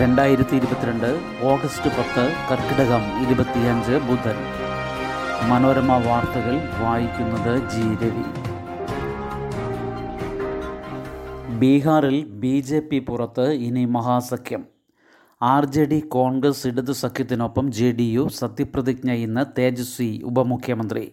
[0.00, 4.38] രണ്ടായിരത്തി ഇരുപത്തിരണ്ട് ഓഗസ്റ്റ് പത്ത് കർക്കിടകം ഇരുപത്തിയഞ്ച് ബുധൻ.
[5.50, 8.24] മനോരമ വാർത്തകൾ വായിക്കുന്നത് ജി രവി.
[11.58, 14.64] ബീഹാറിൽ ബി ജെ പി പുറത്ത് ഇനി മഹാസഖ്യം.
[15.42, 21.12] ആർ ജെ ഡി കോൺഗ്രസ് ഇടതു സഖ്യത്തിനൊപ്പം ജെ ഡി യു സത്യപ്രതിജ്ഞ ഇന്ന് തേജസ്വി ഉപമുഖ്യമന്ത്രി.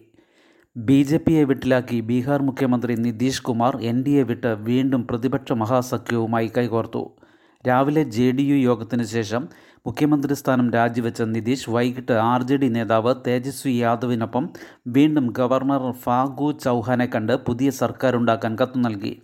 [0.76, 6.50] ബി ജെ പിയെ വിട്ടിലാക്കി ബീഹാർ മുഖ്യമന്ത്രി Nitish Kumar N D A വിട്ട് വീണ്ടും പ്രതിപക്ഷ മഹാസഖ്യവുമായി
[6.56, 7.21] കൈകോർത്തു.
[7.66, 9.48] രാവിലെ ജെ ഡി യു യോഗത്തിന് ശേഷം
[9.86, 14.44] മുഖ്യമന്ത്രി സ്ഥാനം രാജിവെച്ച നിതീഷ് വൈകിട്ട് ആർ ജെ ഡി നേതാവ് തേജസ്വി യാദവിനൊപ്പം
[14.86, 19.22] വീണ്ടും ഗവർണർ ഫാഗു ചൗഹാനെ കണ്ട് പുതിയ സർക്കാർ ഉണ്ടാക്കാൻ കത്ത് നൽകി.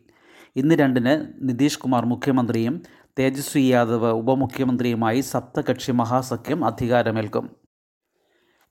[0.57, 2.83] ഇന്ന് രണ്ടിന് നിതീഷ് കുമാർ മുഖ്യമന്ത്രിയും
[3.19, 7.47] തേജസ്വി യാദവ് ഉപമുഖ്യമന്ത്രിയുമായി സപ്തകക്ഷി മഹാസഖ്യം അധികാരമേൽക്കും.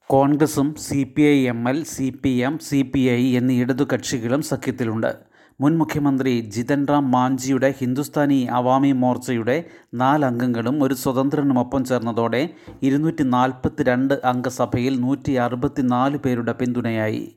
[0.06, 4.42] കോൺഗ്രസും C P I M L C P M C P I എന്നീ ഇടതു കക്ഷികളും
[4.42, 5.27] സഖ്യത്തിലുണ്ട്.
[5.60, 12.50] മുൻ മുഖ്യമന്ത്രി ജിതൻ റാം മാഞ്ചിയുടെ ഹിന്ദുസ്ഥാനി അവാമി മോർച്ചയുടെ നാലംഗങ്ങളും ഒരു സ്വതന്ത്രനുമൊപ്പം ചേർന്നതോടെ
[12.82, 17.34] ഇരുന്നൂറ്റി നാൽപ്പത്തി രണ്ട് അംഗസഭയിൽ നൂറ്റി അറുപത്തിനാല് പേരുടെ പിന്തുണയായി.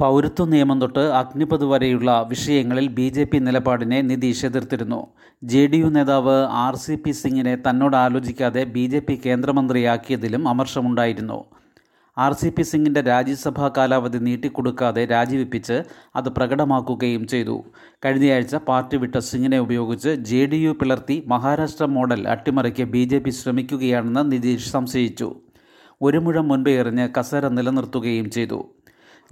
[0.00, 5.06] പൗരത്വ നിയമം തൊട്ട് അഗ്നിപത് വരെയുള്ള വിഷയങ്ങളിൽ ബി ജെ പി നിലപാടിനെ നിതീഷ് എതിർത്തിരുന്നു.
[5.44, 11.44] ജെ ഡി യു നേതാവ് ആർ സി പി സിംഗിനെ തന്നോട് ആലോചിക്കാതെ ബി ജെ പി കേന്ദ്രമന്ത്രിയാക്കിയതിലും അമർഷമുണ്ടായിരുന്നു.
[12.18, 15.82] ആർ സി പി സിംഗിന്റെ രാജ്യസഭാ കാലാവധി നീട്ടിക്കൊടുക്കാതെ രാജിവെപ്പിച്ച്
[16.16, 17.64] അത് പ്രകടമാക്കുകയും ചെയ്തു.
[18.04, 23.30] കഴിഞ്ഞയാഴ്ച പാർട്ടി വിട്ട സിംഗിനെ ഉപയോഗിച്ച് ജെ ഡി യു പിളർത്തി മഹാരാഷ്ട്ര മോഡൽ അട്ടിമറിക്ക് ബി ജെ പി
[23.30, 25.36] ശ്രമിക്കുകയാണെന്ന് നിതീഷ് സംശയിച്ചു.
[26.02, 28.74] ഒരു മുഴം മുൻപേ എറിഞ്ഞ് കസേര നിലനിർത്തുകയും ചെയ്തു.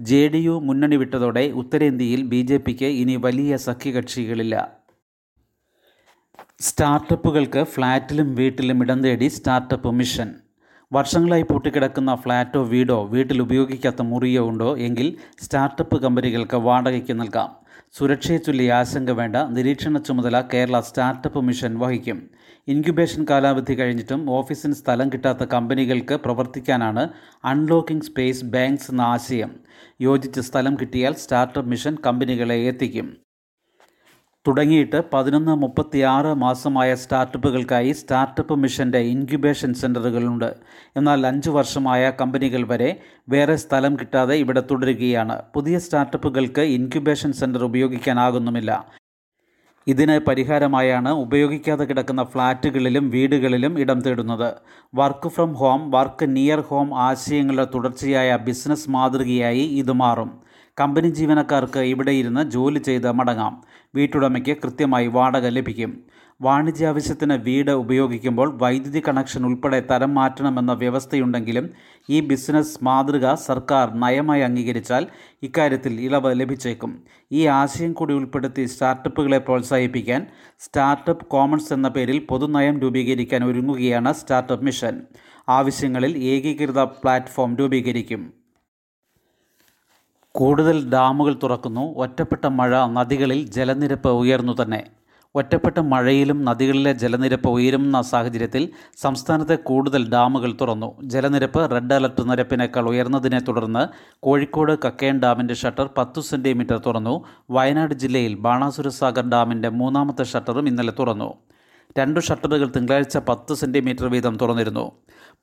[0.01, 4.73] ജെ ഡി യു മുന്നണി വിട്ടതോടെ ഉത്തരേന്ത്യയിൽ ബി ജെ പിക്ക് ഇനി വലിയ സഖ്യകക്ഷികളില്ല.
[6.61, 10.46] സ്റ്റാർട്ടപ്പുകൾക്ക് ഫ്ലാറ്റിലും വീട്ടിലും ഇടം തേടി സ്റ്റാർട്ടപ്പ് മിഷൻ.
[10.93, 17.51] വർഷങ്ങളായി പൂട്ടിക്കിടക്കുന്ന ഫ്ലാറ്റോ വീടോ വീട്ടിൽ ഉപയോഗിക്കാത്ത മുറിയോ ഉണ്ടോ എങ്കിൽ സ്റ്റാർട്ടപ്പ് കമ്പനികൾക്ക് വാടകയ്ക്ക് നൽകാം.
[17.99, 22.31] സുരക്ഷയെ ചൊല്ലി ആശങ്ക വേണ്ട നിരീക്ഷണ ചുമതല കേരള സ്റ്റാർട്ടപ്പ് മിഷൻ വഹിക്കും.
[22.69, 27.09] ഇൻക്യുബേഷൻ കാലാവധി കഴിഞ്ഞിട്ടും ഓഫീസിന് സ്ഥലം കിട്ടാത്ത കമ്പനികൾക്ക് പ്രവർത്തിക്കാനാണ്
[27.45, 29.51] അൺലോക്കിംഗ് സ്പേസ് ബാങ്ക്സ് എന്ന ആശയം.
[30.01, 33.26] യോജിച്ച സ്ഥലം കിട്ടിയാൽ സ്റ്റാർട്ടപ്പ് മിഷൻ കമ്പനികളെ എത്തിക്കും.
[34.47, 40.55] തുടങ്ങിയിട്ട് പതിനൊന്ന് മുപ്പത്തിയാറ് മാസമായ സ്റ്റാർട്ടപ്പുകൾക്കായി സ്റ്റാർട്ടപ്പ് മിഷന്റെ ഇൻക്യുബേഷൻ സെന്ററുകളുണ്ട്
[40.97, 45.43] എന്നാൽ അഞ്ച് വർഷമായ കമ്പനികൾ വരെ വേറെ സ്ഥലം കിട്ടാതെ ഇവിടെ തുടരുകയാണ്.
[45.55, 48.85] പുതിയ സ്റ്റാർട്ടപ്പുകൾക്ക് ഇൻക്യുബേഷൻ സെന്റർ ഉപയോഗിക്കാനാകുന്നുമില്ല.
[49.87, 54.55] ഇതിന് പരിഹാരമായാണ് ഉപയോഗിക്കാതെ കിടക്കുന്ന ഫ്ളാറ്റുകളിലും വീടുകളിലും ഇടം തേടുന്നത്.
[54.95, 60.46] Work from home work near home ആശയങ്ങളുടെ തുടർച്ചയായ ബിസിനസ് മാതൃകയായി ഇത് മാറും.
[60.81, 63.63] കമ്പനി ജീവനക്കാർക്ക് ഇവിടെ ഇരുന്ന് ജോലി ചെയ്ത് മടങ്ങാം.
[63.95, 66.05] വീട്ടുടമയ്ക്ക് കൃത്യമായി വാടക ലഭിക്കും.
[66.41, 71.71] വാണിജ്യാവശ്യത്തിന് വീട് ഉപയോഗിക്കുമ്പോൾ വൈദ്യുതി കണക്ഷൻ ഉൾപ്പെടെ തരം മാറ്റണമെന്ന വ്യവസ്ഥയുണ്ടെങ്കിലും
[72.11, 75.07] ഈ ബിസിനസ് മാതൃക സർക്കാർ നയമായി അംഗീകരിച്ചാൽ
[75.43, 77.03] ഇക്കാര്യത്തിൽ ഇളവ് ലഭിച്ചേക്കും.
[77.33, 80.27] ഈ ആശയം കൂടി ഉൾപ്പെടുത്തി സ്റ്റാർട്ടപ്പുകളെ പ്രോത്സാഹിപ്പിക്കാൻ
[80.59, 85.01] സ്റ്റാർട്ടപ്പ് കോമൺസ് എന്ന പേരിൽ പൊതുനയം രൂപീകരിക്കാൻ ഒരുങ്ങുകയാണ് സ്റ്റാർട്ടപ്പ് മിഷൻ.
[85.49, 88.36] ആവശ്യങ്ങളിൽ ഏകീകൃത പ്ലാറ്റ്ഫോം രൂപീകരിക്കും.
[90.39, 91.81] കൂടുതൽ ഡാമുകൾ തുറക്കുന്നു.
[91.81, 94.85] ഒറ്റപ്പെട്ട മഴ നദികളിൽ ജലനിരപ്പ് ഉയർന്നു തന്നെ.
[95.35, 100.97] ഒറ്റപ്പെട്ട മഴയിലും നദികളിലെ ജലനിരപ്പ് ഉയരുന്ന സാഹചര്യത്തിൽ സംസ്ഥാനത്തെ കൂടുതൽ ഡാമുകൾ തുറന്നു.
[101.05, 103.89] ജലനിരപ്പ് റെഡ് അലർട്ട് നിരപ്പിനേക്കാൾ ഉയർന്നതിനെ തുടർന്ന്
[104.23, 107.25] കോഴിക്കോട് കക്കയം ഡാമിന്റെ ഷട്ടർ പത്തു സെന്റിമീറ്റർ തുറന്നു.
[107.51, 111.35] വയനാട് ജില്ലയിൽ ബാണാസുര സാഗർ ഡാമിന്റെ മൂന്നാമത്തെ ഷട്ടറും ഇന്നലെ തുറന്നു.
[111.99, 114.93] രണ്ട് ഷട്ടറുകൾ തിങ്കളാഴ്ച പത്ത് സെന്റിമീറ്റർ വീതം തുറന്നിരുന്നു.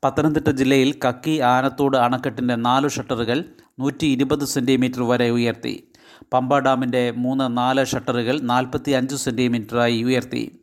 [0.04, 3.44] പത്തനംതിട്ട ജില്ലയിൽ കക്കി ആനത്തോട് അണക്കെട്ടിന്റെ നാലു ഷട്ടറുകൾ
[3.80, 5.92] നൂറ്റി ഇരുപത് സെന്റിമീറ്റർ വരെ ഉയർത്തി.
[6.34, 10.63] പമ്പ ഡാമിന്റെ മൂന്ന് നാല് ഷട്ടറുകൾ നാൽപ്പത്തി അഞ്ച് സെന്റിമീറ്ററായി ഉയർത്തി.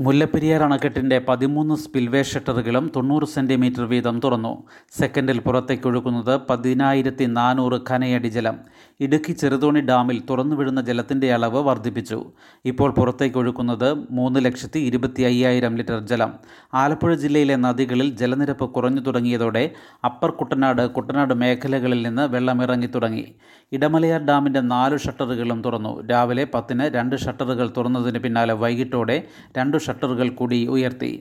[0.00, 4.64] മുല്ലപ്പെരിയാർ അണക്കെട്ടിന്റെ പതിമൂന്ന് സ്പിൽവേ ഷട്ടറുകളും തൊണ്ണൂറ് സെന്റിമീറ്റർ വീതം തുറന്നു.
[5.00, 8.56] സെക്കൻഡിൽ പുറത്തേക്ക് ഒഴുകുന്നത് പതിനായിരത്തി നാനൂറ് ഖനയടി ജലം.
[9.00, 12.32] ഇടുക്കി ചെറുതോണി ഡാമിൽ തുറന്നുവിടുന്ന ജലത്തിന്റെ അളവ് വർദ്ധിപ്പിച്ചു.
[12.64, 16.32] ഇപ്പോൾ പുറത്തേക്ക് ഒഴുക്കുന്നത് മൂന്ന് ലക്ഷത്തി ഇരുപത്തി അയ്യായിരം ലിറ്റർ ജലം.
[16.74, 19.70] ആലപ്പുഴ ജില്ലയിലെ നദികളിൽ ജലനിരപ്പ് കുറഞ്ഞു തുടങ്ങിയതോടെ
[20.04, 23.34] അപ്പർ കുട്ടനാട് കുട്ടനാട് മേഖലകളിൽ നിന്ന് വെള്ളമിറങ്ങി തുടങ്ങി.
[23.72, 26.06] ഇടമലയാർ ഡാമിന്റെ നാല് ഷട്ടറുകളും തുറന്നു.
[26.06, 29.24] രാവിലെ പത്തിന് രണ്ട് ഷട്ടറുകൾ തുറന്നതിന് പിന്നാലെ വൈകിട്ടോടെ
[29.58, 31.12] രണ്ട് ഷട്ടറുകൾ കൂടി ഉയർത്തി.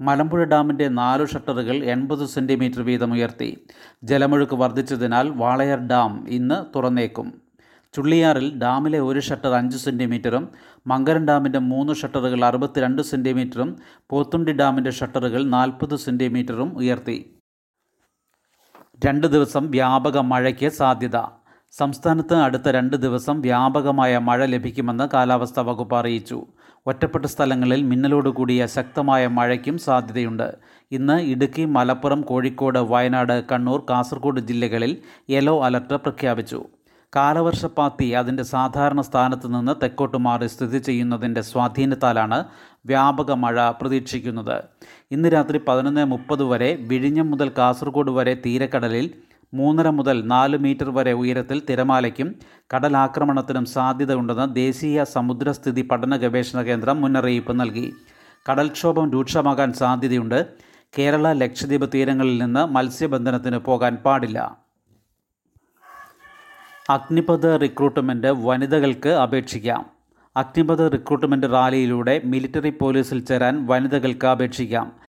[0.00, 3.50] മലമ്പുഴ ഡാമിന്റെ നാലു ഷട്ടറുകൾ എൺപത് സെന്റിമീറ്റർ വീതം ഉയർത്തി.
[4.04, 7.28] ജലമൊഴുക്ക് വർദ്ധിച്ചതിനാൽ വാളയാർ ഡാം ഇന്ന് തുറന്നേക്കും.
[7.94, 10.44] ചുള്ളിയാറിൽ ഡാമിലെ ഒരു ഷട്ടർ അഞ്ച് സെന്റിമീറ്ററും
[10.86, 13.70] മങ്കരൻ ഡാമിന്റെ മൂന്ന് ഷട്ടറുകൾ അറുപത്തിരണ്ട് സെന്റിമീറ്ററും
[14.10, 17.18] പോത്തുണ്ടി ഡാമിന്റെ ഷട്ടറുകൾ നാൽപ്പത് സെന്റിമീറ്ററും ഉയർത്തി.
[19.06, 21.18] രണ്ട് ദിവസം വ്യാപക മഴയ്ക്ക് സാധ്യത.
[21.72, 26.38] സംസ്ഥാനത്ത് അടുത്ത രണ്ട് ദിവസം വ്യാപകമായ മഴ ലഭിക്കുമെന്ന് കാലാവസ്ഥാ വകുപ്പ് അറിയിച്ചു.
[26.86, 30.54] ഒറ്റപ്പെട്ട സ്ഥലങ്ങളിൽ മിന്നലോട് കൂടിയ ശക്തമായ മഴയ്ക്കും സാധ്യതയുണ്ട്.
[30.92, 34.96] ഇന്ന് ഇടുക്കി മലപ്പുറം കോഴിക്കോട് വയനാട് കണ്ണൂർ കാസർഗോഡ് ജില്ലകളിൽ
[35.30, 36.64] യെല്ലോ അലർട്ട് പ്രഖ്യാപിച്ചു.
[37.16, 42.44] കാലവർഷപ്പാത്തി അതിന്റെ സാധാരണ സ്ഥാനത്ത് നിന്ന് തെക്കോട്ട് മാറി സ്ഥിതി ചെയ്യുന്നതിന്റെ സ്വാധീനത്താലാണ്
[42.86, 44.62] വ്യാപക മഴ പ്രതീക്ഷിക്കുന്നത്.
[45.10, 49.10] ഇന്ന് രാത്രി പതിനൊന്ന് മുപ്പത് വരെ വിഴിഞ്ഞം മുതൽ കാസർഗോഡ് വരെ തീരക്കടലിൽ
[49.54, 52.34] മൂന്നര മുതൽ നാല് മീറ്റർ വരെ ഉയരത്തിൽ തിരമാലയ്ക്കും
[52.74, 57.94] കടലാക്രമണത്തിനും സാധ്യതയുണ്ടെന്ന് ദേശീയ സമുദ്രസ്ഥിതി പഠന ഗവേഷണ കേന്ദ്രം മുന്നറിയിപ്പ് നൽകി.
[58.50, 60.46] കടൽക്ഷോഭം രൂക്ഷമാകാൻ സാധ്യതയുണ്ട്.
[60.98, 64.58] കേരള ലക്ഷദ്വീപ് തീരങ്ങളിൽ നിന്ന് മത്സ്യബന്ധനത്തിന് പോകാൻ പാടില്ല.
[66.90, 69.86] അഗ്നിപഥ റിക്രൂട്ട്മെന്റ് വനിതകൾക്ക് അപേക്ഷിക്കാം.
[70.36, 75.11] അഗ്നിപഥ റിക്രൂട്ട്മെന്റ് റാലിയിലൂടെ മിലിറ്ററി പോലീസിൽ ചേരാൻ വനിതകൾക്ക് അപേക്ഷിക്കാം.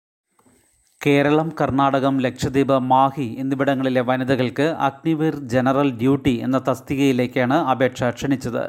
[1.06, 8.64] കേരളം കർണാടകം ലക്ഷദ്വീപ് മാഹി എന്നിവിടങ്ങളിലെ വനിതകൾക്ക് അഗ്നിവീർ ജനറൽ ഡ്യൂട്ടി എന്ന തസ്തികയിലേക്കാണ് അപേക്ഷ ക്ഷണിച്ചത്.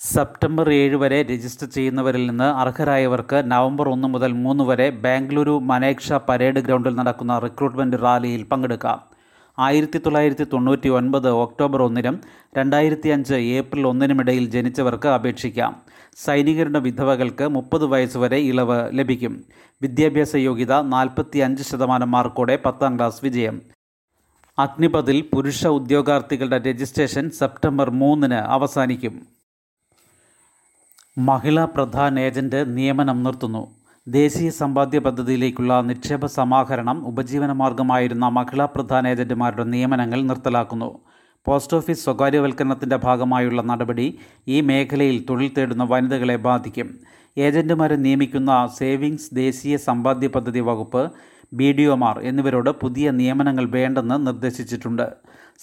[0.00, 6.62] സെപ്റ്റംബർ ഏഴ് വരെ രജിസ്റ്റർ ചെയ്യുന്നവരിൽ നിന്ന് അർഹരായവർക്ക് നവംബർ ഒന്ന് മുതൽ മൂന്ന് വരെ ബാംഗ്ലൂരു മനേക്ഷ പരേഡ്
[6.68, 8.98] ഗ്രൗണ്ടിൽ നടക്കുന്ന റിക്രൂട്ട്മെന്റ് റാലിയിൽ പങ്കെടുക്കാം.
[9.58, 12.20] ആയിരത്തി തൊള്ളായിരത്തി തൊണ്ണൂറ്റി ഒൻപത് ഒക്ടോബർ ഒന്നിനും
[12.58, 15.82] രണ്ടായിരത്തി അഞ്ച് ഏപ്രിൽ ഒന്നിനുമിടയിൽ ജനിച്ചവർക്ക് അപേക്ഷിക്കാം.
[16.16, 19.44] സൈനികരുടെ വിധവകൾക്ക് മുപ്പത് വയസ്സുവരെ ഇളവ് ലഭിക്കും.
[19.82, 23.62] വിദ്യാഭ്യാസ യോഗ്യത നാൽപ്പത്തി അഞ്ച് ശതമാനം മാർക്കോടെ പത്താം ക്ലാസ് വിജയം.
[24.58, 29.26] അഗ്നിപഥിൽ പുരുഷ ഉദ്യോഗാർത്ഥികളുടെ രജിസ്ട്രേഷൻ സെപ്റ്റംബർ മൂന്നിന് അവസാനിക്കും.
[31.18, 33.83] മഹിളാ പ്രധാന ഏജന്റ് നിയമനം നിർത്തുന്നു.
[34.06, 40.98] ദേശീയ സമ്പാദ്യ പദ്ധതിയിലേക്കുള്ള നിക്ഷേപ സമാഹരണം ഉപജീവന മാർഗമായിരുന്ന മഹിളാ പ്രധാന ഏജന്റുമാരുടെ നിയമനങ്ങൾ നിർത്തലാക്കുന്നു.
[41.46, 44.18] പോസ്റ്റ് ഓഫീസ് സ്വകാര്യവൽക്കരണത്തിന്റെ ഭാഗമായുള്ള നടപടി
[44.48, 46.98] ഈ മേഖലയിൽ തൊഴിൽ തേടുന്ന വനിതകളെ ബാധിക്കും.
[47.38, 51.10] ഏജന്റുമാരെ നിയമിക്കുന്ന സേവിങ്സ് ദേശീയ സമ്പാദ്യ പദ്ധതി വകുപ്പ്
[51.52, 55.12] ബി ഡി ഒമാർ എന്നിവരോട് പുതിയ നിയമനങ്ങൾ വേണ്ടെന്ന് നിർദ്ദേശിച്ചിട്ടുണ്ട്.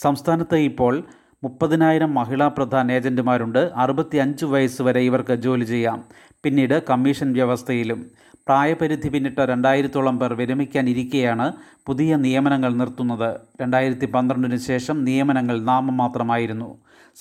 [0.01, 1.03] സംസ്ഥാനത്ത് ഇപ്പോൾ
[1.43, 3.71] മുപ്പതിനായിരം മഹിളാ പ്രധാൻ ഏജന്റുമാരുണ്ട്.
[3.75, 6.03] അറുപത്തി അഞ്ച് വയസ്സ് വരെ ഇവർക്ക് ജോലി ചെയ്യാം.
[6.43, 8.11] പിന്നീട് കമ്മീഷൻ വ്യവസ്ഥയിലും
[8.47, 11.53] പ്രായപരിധി പിന്നിട്ട രണ്ടായിരത്തോളം പേർ വിരമിക്കാനിരിക്കെയാണ്
[11.87, 13.39] പുതിയ നിയമനങ്ങൾ നിർത്തുന്നത്.
[13.61, 16.69] രണ്ടായിരത്തി പന്ത്രണ്ടിന് ശേഷം നിയമനങ്ങൾ നാമമാത്രമായിരുന്നു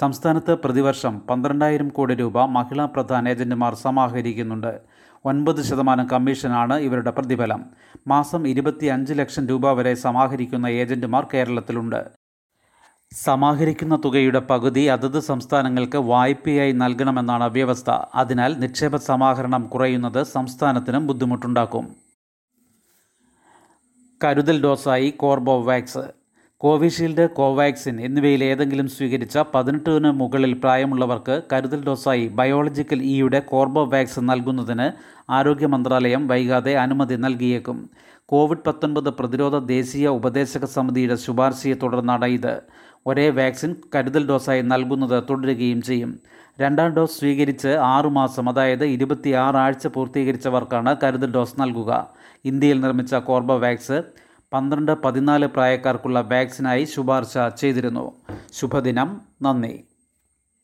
[0.01, 4.73] സംസ്ഥാനത്ത് പ്രതിവർഷം പന്ത്രണ്ടായിരം കോടി രൂപ മഹിളാ പ്രധാന ഏജന്റുമാർ സമാഹരിക്കുന്നുണ്ട്.
[5.25, 7.61] ഒൻപത് ശതമാനം കമ്മീഷനാണ് ഇവരുടെ പ്രതിഫലം.
[8.09, 8.87] മാസം ഇരുപത്തി
[9.21, 12.01] ലക്ഷം രൂപ വരെ സമാഹരിക്കുന്ന ഏജന്റുമാർ കേരളത്തിലുണ്ട്.
[13.15, 21.95] സമാഹരിക്കുന്ന തുകയുടെ പകുതി അതത് സംസ്ഥാനങ്ങൾക്ക് വായ്പയായി നൽകണമെന്നാണ് വ്യവസ്ഥ അതിനാൽ നിക്ഷേപ സമാഹരണം കുറയുന്നത് സംസ്ഥാനത്തിനും ബുദ്ധിമുട്ടുണ്ടാക്കും.
[24.25, 26.05] കരുതൽ ഡോസായി കോർബോവാക്സ്.
[26.57, 34.93] കോവിഷീൽഡ് കോവാക്സിൻ എന്നിവയിൽ ഏതെങ്കിലും സ്വീകരിച്ച പതിനെട്ടിന് മുകളിൽ പ്രായമുള്ളവർക്ക് കരുതൽ ഡോസായി ബയോളജിക്കൽ ഇയുടെ കോർബോവാക്സ് നൽകുന്നതിന്
[35.31, 37.91] ആരോഗ്യ മന്ത്രാലയം വൈകാതെ അനുമതി നൽകിയേക്കും.
[38.27, 42.63] കോവിഡ് പത്തൊൻപത് പ്രതിരോധ ദേശീയ ഉപദേശക സമിതിയുടെ ശുപാർശയെ തുടർന്നാണ് ഇത്.
[43.07, 46.21] ഒരേ വാക്സിൻ കരുതൽ ഡോസായി നൽകുന്നത് തുടരുകയും ചെയ്യും.
[46.61, 52.11] രണ്ടാം ഡോസ് സ്വീകരിച്ച് ആറുമാസം അതായത് ഇരുപത്തിയാറ് ആഴ്ച പൂർത്തീകരിച്ചവർക്കാണ് കരുതൽ ഡോസ് നൽകുക.
[52.45, 54.03] ഇന്ത്യയിൽ നിർമ്മിച്ച കോർബവാക്സ്
[54.53, 58.13] പന്ത്രണ്ട് പതിനാല് പ്രായക്കാർക്കുള്ള വാക്സിനായി ശുപാർശ ചെയ്തിരുന്നു.
[58.53, 59.21] ശുഭദിനം.
[59.43, 59.85] നന്ദി.